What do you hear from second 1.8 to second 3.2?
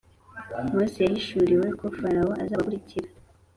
farawo azabakurikira,